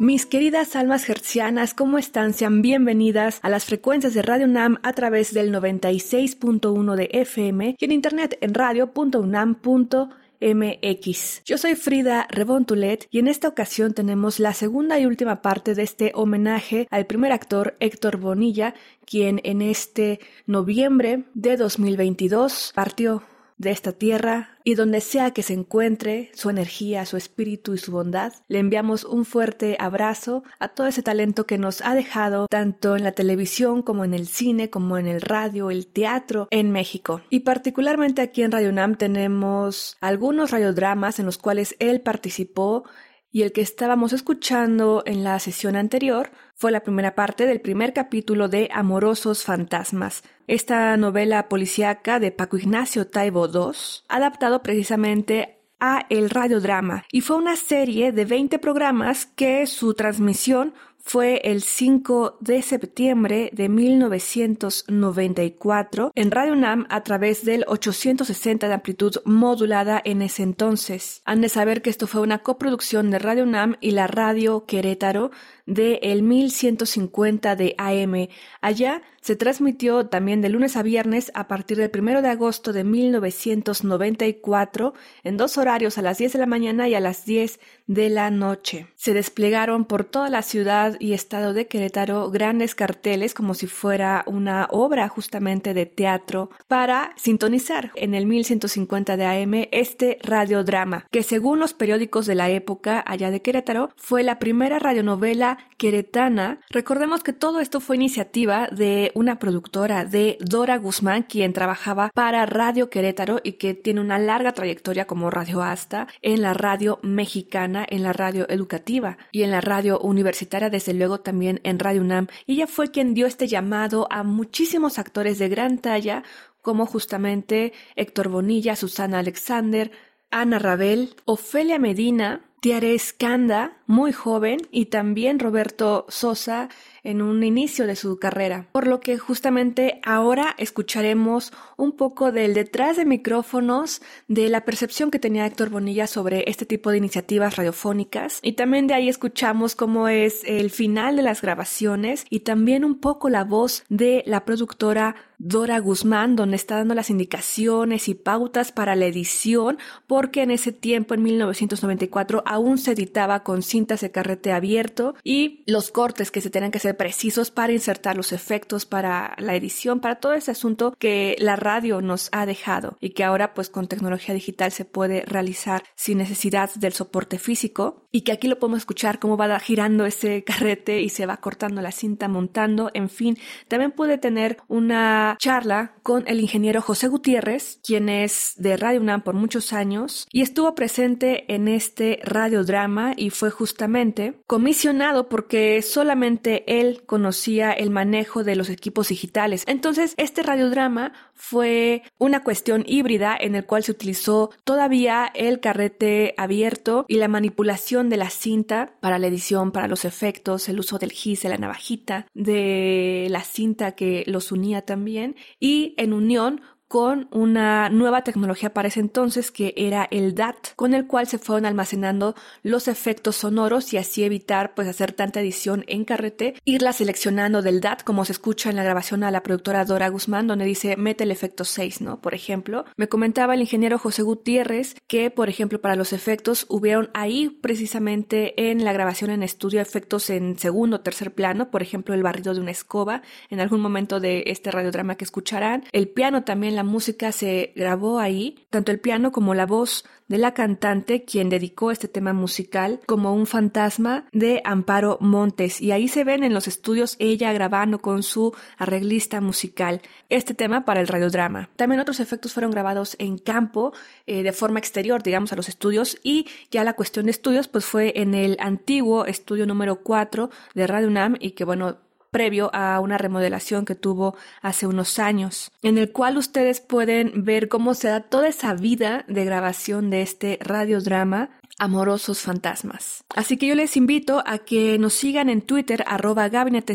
[0.00, 2.32] Mis queridas almas hercianas, ¿cómo están?
[2.32, 7.84] Sean bienvenidas a las frecuencias de Radio UNAM a través del 96.1 de FM y
[7.84, 11.42] en internet en radio.unam.mx.
[11.44, 15.82] Yo soy Frida Rebontulet y en esta ocasión tenemos la segunda y última parte de
[15.82, 18.72] este homenaje al primer actor Héctor Bonilla,
[19.04, 23.22] quien en este noviembre de 2022 partió
[23.60, 27.92] de esta tierra y donde sea que se encuentre su energía, su espíritu y su
[27.92, 32.96] bondad, le enviamos un fuerte abrazo a todo ese talento que nos ha dejado tanto
[32.96, 37.20] en la televisión como en el cine, como en el radio, el teatro en México.
[37.28, 42.84] Y particularmente aquí en Radio UNAM tenemos algunos radiodramas en los cuales él participó
[43.32, 47.92] y el que estábamos escuchando en la sesión anterior fue la primera parte del primer
[47.92, 53.72] capítulo de Amorosos Fantasmas, esta novela policíaca de Paco Ignacio Taibo II,
[54.08, 60.74] adaptado precisamente a el radiodrama, y fue una serie de 20 programas que su transmisión
[61.02, 68.74] fue el 5 de septiembre de 1994 en Radio UNAM a través del 860 de
[68.74, 71.22] amplitud modulada en ese entonces.
[71.24, 75.30] Han de saber que esto fue una coproducción de Radio UNAM y la Radio Querétaro
[75.66, 78.28] de el 1150 de AM.
[78.60, 82.84] Allá se transmitió también de lunes a viernes a partir del 1 de agosto de
[82.84, 88.08] 1994 en dos horarios a las 10 de la mañana y a las 10 de
[88.08, 88.86] la noche.
[88.96, 94.24] Se desplegaron por toda la ciudad y estado de Querétaro grandes carteles como si fuera
[94.26, 101.22] una obra justamente de teatro para sintonizar en el 1150 de AM este radiodrama, que
[101.22, 106.60] según los periódicos de la época allá de Querétaro fue la primera radionovela queretana.
[106.70, 112.46] Recordemos que todo esto fue iniciativa de una productora de Dora Guzmán, quien trabajaba para
[112.46, 117.86] Radio Querétaro y que tiene una larga trayectoria como radio asta en la radio mexicana,
[117.88, 122.28] en la radio educativa y en la radio universitaria, desde luego también en Radio UNAM.
[122.46, 126.24] Y ella fue quien dio este llamado a muchísimos actores de gran talla,
[126.62, 129.92] como justamente Héctor Bonilla, Susana Alexander,
[130.30, 136.68] Ana Rabel, Ofelia Medina, Tiare Skanda, muy joven, y también Roberto Sosa
[137.02, 138.68] en un inicio de su carrera.
[138.72, 145.10] Por lo que justamente ahora escucharemos un poco del detrás de micrófonos de la percepción
[145.10, 149.74] que tenía Héctor Bonilla sobre este tipo de iniciativas radiofónicas y también de ahí escuchamos
[149.76, 154.44] cómo es el final de las grabaciones y también un poco la voz de la
[154.44, 160.50] productora Dora Guzmán, donde está dando las indicaciones y pautas para la edición, porque en
[160.50, 166.30] ese tiempo, en 1994, aún se editaba con cintas de carrete abierto y los cortes
[166.30, 170.34] que se tenían que hacer precisos para insertar los efectos, para la edición, para todo
[170.34, 174.72] ese asunto que la radio nos ha dejado y que ahora pues con tecnología digital
[174.72, 179.36] se puede realizar sin necesidad del soporte físico y que aquí lo podemos escuchar cómo
[179.36, 183.38] va girando ese carrete y se va cortando la cinta, montando, en fin.
[183.68, 189.22] También pude tener una charla con el ingeniero José Gutiérrez, quien es de Radio UNAM
[189.22, 196.79] por muchos años y estuvo presente en este radiodrama y fue justamente comisionado porque solamente
[196.79, 199.64] él conocía el manejo de los equipos digitales.
[199.66, 206.34] Entonces, este radiodrama fue una cuestión híbrida en el cual se utilizó todavía el carrete
[206.36, 210.98] abierto y la manipulación de la cinta para la edición, para los efectos, el uso
[210.98, 216.60] del gis, de la navajita, de la cinta que los unía también y en unión
[216.90, 221.38] con una nueva tecnología para ese entonces que era el DAT, con el cual se
[221.38, 222.34] fueron almacenando
[222.64, 227.80] los efectos sonoros y así evitar pues hacer tanta edición en carrete, irla seleccionando del
[227.80, 231.22] DAT como se escucha en la grabación a la productora Dora Guzmán donde dice mete
[231.22, 232.20] el efecto 6, ¿no?
[232.20, 237.10] Por ejemplo, me comentaba el ingeniero José Gutiérrez que por ejemplo para los efectos hubieron
[237.14, 242.16] ahí precisamente en la grabación en estudio efectos en segundo o tercer plano, por ejemplo
[242.16, 246.42] el barrido de una escoba en algún momento de este radiodrama que escucharán, el piano
[246.42, 251.24] también la música se grabó ahí, tanto el piano como la voz de la cantante,
[251.26, 255.82] quien dedicó este tema musical como un fantasma de Amparo Montes.
[255.82, 260.00] Y ahí se ven en los estudios ella grabando con su arreglista musical
[260.30, 261.68] este tema para el radiodrama.
[261.76, 263.92] También otros efectos fueron grabados en campo,
[264.26, 266.16] eh, de forma exterior, digamos, a los estudios.
[266.22, 270.86] Y ya la cuestión de estudios, pues fue en el antiguo estudio número 4 de
[270.86, 271.98] Radio UNAM y que, bueno,
[272.30, 277.68] previo a una remodelación que tuvo hace unos años, en el cual ustedes pueden ver
[277.68, 281.50] cómo se da toda esa vida de grabación de este radiodrama
[281.80, 283.24] amorosos fantasmas.
[283.34, 286.94] Así que yo les invito a que nos sigan en Twitter arroba gabinete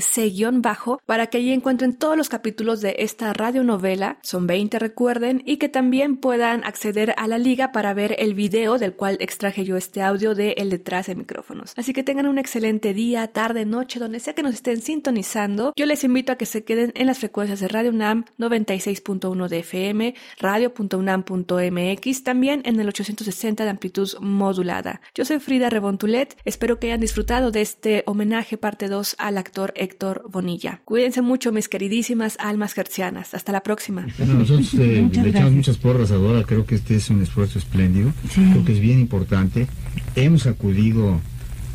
[0.53, 5.57] bajo para que allí encuentren todos los capítulos de esta radionovela, son 20 recuerden, y
[5.57, 9.75] que también puedan acceder a la liga para ver el video del cual extraje yo
[9.75, 11.73] este audio de el detrás de micrófonos.
[11.75, 15.73] Así que tengan un excelente día, tarde, noche, donde sea que nos estén sintonizando.
[15.75, 19.59] Yo les invito a que se queden en las frecuencias de Radio UNAM 96.1 de
[19.59, 24.75] FM, radio.unam.mx, también en el 860 de amplitud modular
[25.13, 29.74] yo soy Frida Rebontulet, espero que hayan disfrutado de este homenaje parte 2 al actor
[29.75, 30.81] Héctor Bonilla.
[30.86, 34.06] Cuídense mucho mis queridísimas almas gercianas, hasta la próxima.
[34.18, 38.12] nosotros eh, le echamos muchas porras a Dora, creo que este es un esfuerzo espléndido,
[38.33, 39.68] creo que es bien importante.
[40.16, 41.19] Hemos acudido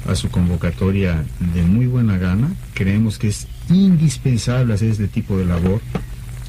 [0.06, 1.24] a su convocatoria
[1.54, 5.80] de muy buena gana, creemos que es indispensable hacer este tipo de labor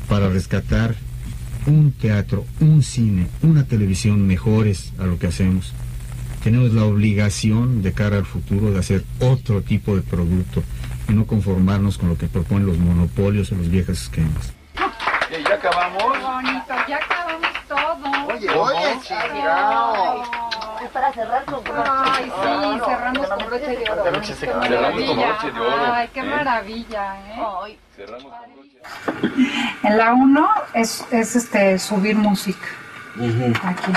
[0.07, 0.95] para rescatar
[1.67, 5.73] un teatro, un cine, una televisión mejores a lo que hacemos
[6.43, 10.63] tenemos la obligación de cara al futuro de hacer otro tipo de producto
[11.07, 14.53] y no conformarnos con lo que proponen los monopolios o los viejos esquemas.
[15.31, 16.03] ¿Ya acabamos?
[16.03, 18.27] bonito, ya acabamos todo.
[18.27, 20.23] Oye, oye, chingado.
[20.83, 24.03] Es para cerrar con Ay, sí, cerramos con broche de oro.
[24.03, 25.93] Cerramos con broche de oro.
[25.93, 27.77] Ay, qué maravilla, ¿eh?
[27.95, 32.67] Cerramos con broche En la 1 es, es este, subir música.
[33.63, 33.91] Aquí.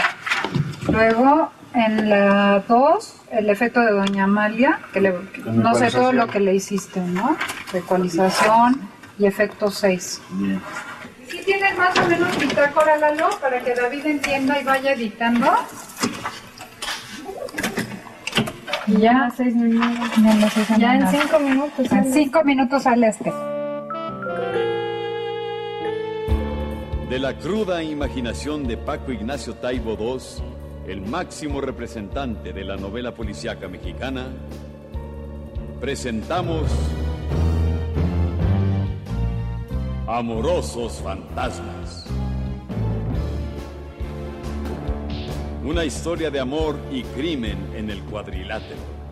[0.87, 6.29] Luego en la 2, el efecto de Doña Amalia, que le, no sé todo lo
[6.29, 7.37] que le hiciste, ¿no?
[7.73, 8.89] Ecualización
[9.19, 10.23] y efecto 6.
[10.31, 10.61] Bien.
[11.29, 15.53] ¿Sí tienes más o menos bitácora, Lalo, para que David entienda y vaya editando?
[18.87, 20.69] Y ya, seis minutos.
[20.79, 21.91] ya en cinco minutos.
[21.91, 23.33] En cinco minutos sale este.
[27.09, 33.15] De la cruda imaginación de Paco Ignacio Taibo II el máximo representante de la novela
[33.15, 34.27] policíaca mexicana,
[35.81, 36.71] presentamos
[40.07, 42.07] Amorosos Fantasmas.
[45.65, 49.04] Una historia de amor y crimen en el cuadrilátero.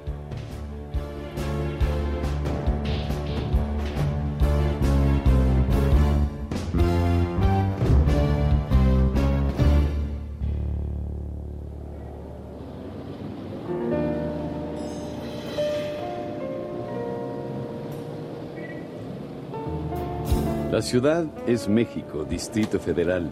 [20.72, 23.30] La ciudad es México, Distrito Federal,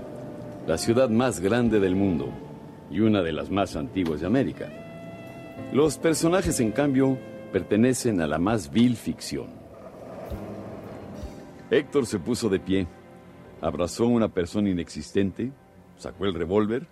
[0.66, 2.28] la ciudad más grande del mundo
[2.90, 4.68] y una de las más antiguas de América.
[5.72, 7.16] Los personajes, en cambio,
[7.50, 9.46] pertenecen a la más vil ficción.
[11.70, 12.86] Héctor se puso de pie,
[13.62, 15.50] abrazó a una persona inexistente,
[15.96, 16.88] sacó el revólver,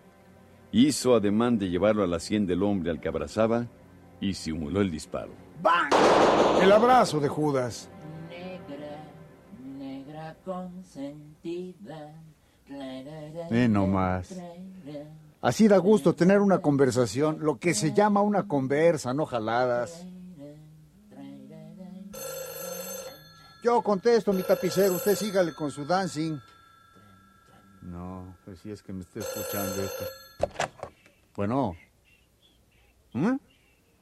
[0.73, 3.67] hizo ademán de llevarlo a la sien del hombre al que abrazaba
[4.19, 5.33] y simuló el disparo.
[5.63, 5.93] ¡Bang!
[6.63, 7.91] El abrazo de Judas
[10.49, 12.15] consentida.
[12.71, 14.35] Eh, no más.
[15.43, 20.07] Así da gusto tener una conversación, lo que se llama una conversa, no jaladas.
[23.63, 26.39] Yo contesto, mi tapicero, usted sígale con su dancing.
[27.83, 30.05] No, pues si es que me está escuchando esto.
[31.37, 31.77] Bueno.
[33.13, 33.37] ¿Mm?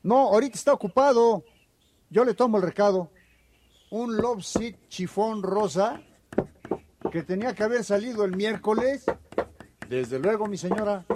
[0.05, 1.45] No, ahorita está ocupado.
[2.09, 3.11] Yo le tomo el recado.
[3.91, 4.45] Un love
[4.89, 6.03] chifón rosa
[7.17, 9.07] que tenía que haber salido el miércoles.
[9.89, 11.07] Desde luego, mi señora.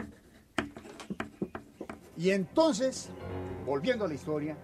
[2.16, 3.10] Y entonces,
[3.66, 4.56] volviendo a la historia,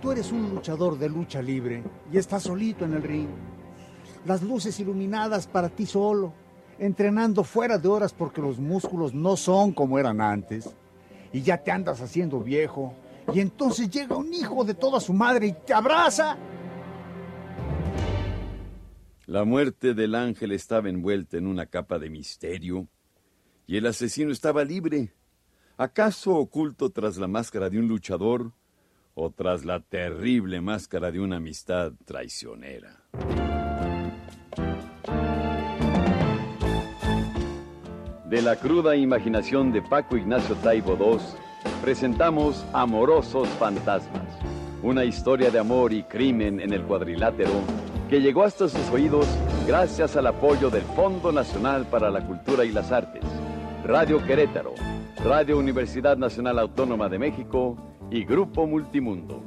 [0.00, 1.82] tú eres un luchador de lucha libre
[2.12, 3.28] y estás solito en el ring.
[4.24, 6.32] Las luces iluminadas para ti solo,
[6.78, 10.70] entrenando fuera de horas porque los músculos no son como eran antes.
[11.32, 12.94] Y ya te andas haciendo viejo.
[13.34, 16.36] Y entonces llega un hijo de toda su madre y te abraza
[19.30, 22.88] la muerte del ángel estaba envuelta en una capa de misterio
[23.64, 25.14] y el asesino estaba libre,
[25.76, 28.50] acaso oculto tras la máscara de un luchador
[29.14, 33.04] o tras la terrible máscara de una amistad traicionera.
[38.28, 41.20] De la cruda imaginación de Paco Ignacio Taibo II,
[41.82, 44.26] presentamos Amorosos Fantasmas,
[44.82, 47.79] una historia de amor y crimen en el cuadrilátero
[48.10, 49.24] que llegó hasta sus oídos
[49.68, 53.22] gracias al apoyo del Fondo Nacional para la Cultura y las Artes,
[53.84, 54.74] Radio Querétaro,
[55.24, 57.76] Radio Universidad Nacional Autónoma de México
[58.10, 59.44] y Grupo Multimundo.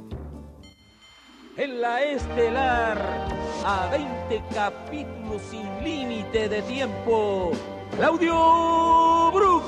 [1.58, 3.28] en la estelar,
[3.66, 7.52] a 20 capítulos sin límite de tiempo.
[7.96, 9.64] Claudio Brook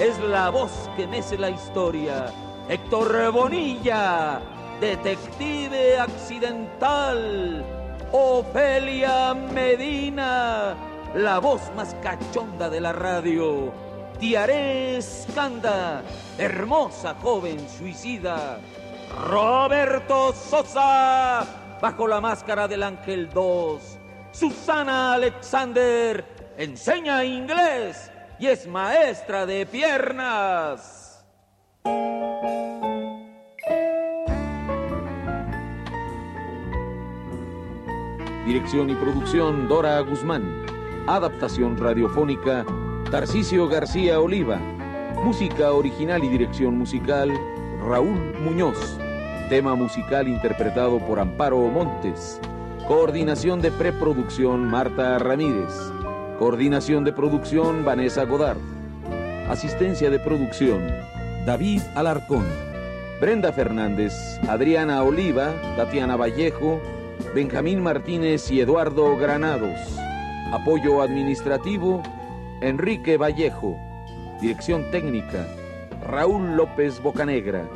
[0.00, 2.32] es la voz que mece la historia.
[2.66, 4.40] Héctor Bonilla,
[4.80, 7.79] detective accidental.
[8.12, 10.74] Ofelia Medina,
[11.14, 13.72] la voz más cachonda de la radio.
[14.18, 16.02] Tiaré Escanda,
[16.36, 18.58] hermosa joven suicida.
[19.28, 21.46] Roberto Sosa,
[21.80, 23.98] bajo la máscara del Ángel 2.
[24.32, 26.24] Susana Alexander,
[26.56, 31.24] enseña inglés y es maestra de piernas.
[38.50, 40.42] Dirección y producción Dora Guzmán.
[41.06, 42.66] Adaptación radiofónica
[43.08, 44.56] Tarcisio García Oliva.
[45.24, 47.30] Música original y dirección musical
[47.80, 48.98] Raúl Muñoz.
[49.50, 52.40] Tema musical interpretado por Amparo Montes.
[52.88, 55.72] Coordinación de preproducción Marta Ramírez.
[56.40, 58.58] Coordinación de producción Vanessa Godard.
[59.48, 60.84] Asistencia de producción
[61.46, 62.46] David Alarcón.
[63.20, 64.12] Brenda Fernández,
[64.48, 66.80] Adriana Oliva, Tatiana Vallejo,
[67.34, 69.78] Benjamín Martínez y Eduardo Granados.
[70.52, 72.02] Apoyo administrativo
[72.60, 73.78] Enrique Vallejo.
[74.40, 75.46] Dirección técnica
[76.02, 77.68] Raúl López Bocanegra.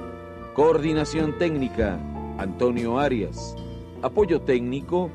[0.55, 2.01] Coordinación técnica,
[2.37, 3.55] Antonio Arias.
[4.03, 5.09] Apoyo técnico,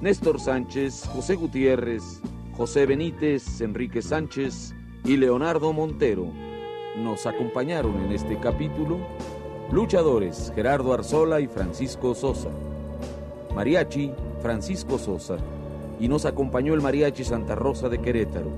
[0.00, 2.20] Néstor Sánchez, José Gutiérrez,
[2.56, 4.74] José Benítez, Enrique Sánchez
[5.04, 6.26] y Leonardo Montero.
[6.96, 8.98] Nos acompañaron en este capítulo
[9.70, 12.50] luchadores Gerardo Arzola y Francisco Sosa.
[13.54, 15.36] Mariachi, Francisco Sosa.
[16.00, 18.50] Y nos acompañó el Mariachi Santa Rosa de Querétaro.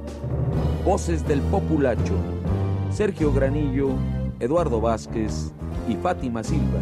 [0.85, 2.15] Voces del Populacho.
[2.91, 3.91] Sergio Granillo,
[4.41, 5.53] Eduardo Vázquez
[5.89, 6.81] y Fátima Silva.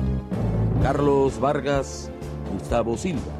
[0.83, 2.11] Carlos Vargas,
[2.52, 3.33] Gustavo Silva.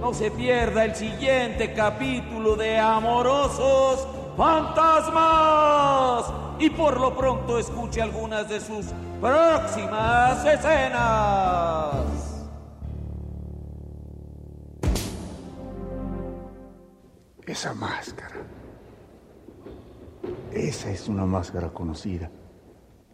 [0.00, 4.06] No se pierda el siguiente capítulo de Amorosos
[4.36, 6.24] Fantasmas.
[6.60, 8.86] Y por lo pronto escuche algunas de sus
[9.20, 12.18] próximas escenas.
[17.46, 18.36] Esa máscara.
[20.52, 22.30] Esa es una máscara conocida.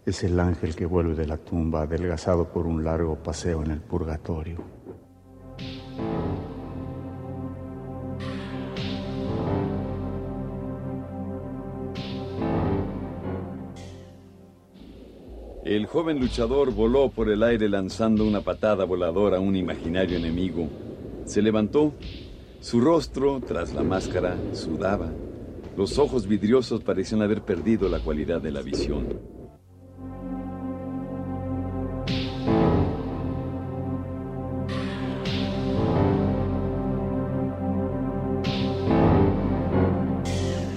[0.06, 3.80] Es el ángel que vuelve de la tumba adelgazado por un largo paseo en el
[3.80, 4.84] purgatorio.
[15.94, 20.68] Joven luchador voló por el aire lanzando una patada voladora a un imaginario enemigo.
[21.24, 21.94] Se levantó.
[22.58, 25.12] Su rostro, tras la máscara, sudaba.
[25.76, 29.20] Los ojos vidriosos parecían haber perdido la cualidad de la visión.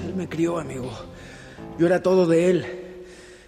[0.06, 0.92] Él me crió, amigo.
[1.80, 2.77] Yo era todo de él.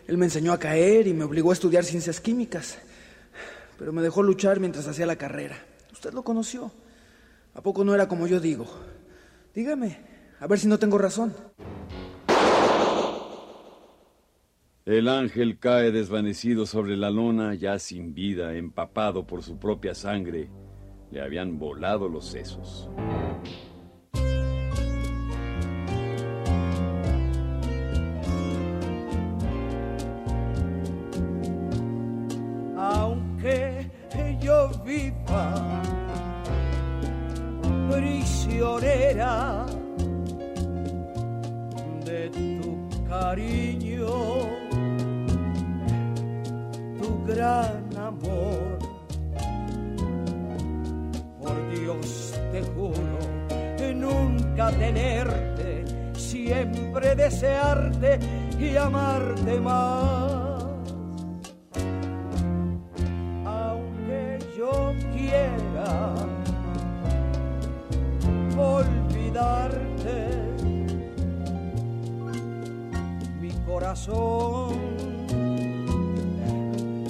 [0.09, 2.79] Él me enseñó a caer y me obligó a estudiar ciencias químicas.
[3.77, 5.55] Pero me dejó luchar mientras hacía la carrera.
[5.93, 6.71] Usted lo conoció.
[7.53, 8.65] ¿A poco no era como yo digo?
[9.53, 9.99] Dígame,
[10.39, 11.35] a ver si no tengo razón.
[14.83, 20.49] El ángel cae desvanecido sobre la lona, ya sin vida, empapado por su propia sangre.
[21.11, 22.89] Le habían volado los sesos.
[37.99, 39.65] Prisionera
[42.05, 44.07] de tu cariño,
[46.99, 48.79] tu gran amor.
[51.41, 53.19] Por Dios te juro
[53.93, 58.19] nunca tenerte, siempre desearte
[58.59, 60.38] y amarte más.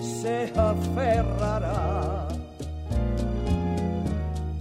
[0.02, 2.28] Se aferrará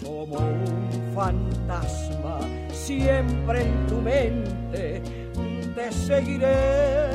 [0.04, 2.38] como un fantasma
[2.70, 5.02] siempre en tu mente.
[5.74, 7.08] Te seguiré.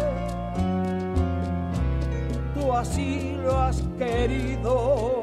[2.56, 5.23] Tú así lo has querido